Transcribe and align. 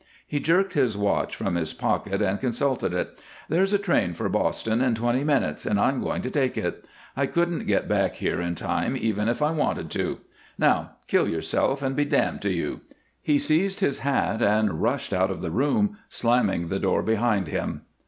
He 0.25 0.39
jerked 0.39 0.73
his 0.73 0.97
watch 0.97 1.35
from 1.35 1.53
his 1.53 1.73
pocket 1.73 2.23
and 2.23 2.39
consulted 2.39 2.91
it. 2.91 3.21
"There's 3.49 3.71
a 3.71 3.77
train 3.77 4.15
for 4.15 4.27
Boston 4.29 4.81
in 4.81 4.95
twenty 4.95 5.23
minutes 5.23 5.63
and 5.63 5.79
I'm 5.79 6.01
going 6.01 6.23
to 6.23 6.31
take 6.31 6.57
it. 6.57 6.87
I 7.15 7.27
couldn't 7.27 7.67
get 7.67 7.87
back 7.87 8.15
here 8.15 8.41
in 8.41 8.55
time 8.55 8.97
even 8.97 9.27
if 9.29 9.43
I 9.43 9.51
wanted 9.51 9.91
to. 9.91 10.21
Now, 10.57 10.93
kill 11.05 11.29
yourself 11.29 11.83
and 11.83 11.95
be 11.95 12.05
damned 12.05 12.41
to 12.41 12.51
you." 12.51 12.81
He 13.21 13.37
seized 13.37 13.81
his 13.81 13.99
hat 13.99 14.41
and 14.41 14.81
rushed 14.81 15.13
out 15.13 15.29
of 15.29 15.41
the 15.41 15.51
room, 15.51 15.99
slamming 16.09 16.69
the 16.69 16.79
door 16.79 17.03
behind 17.03 17.47
him. 17.49 17.81